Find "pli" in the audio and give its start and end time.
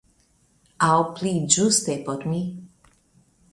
1.19-1.35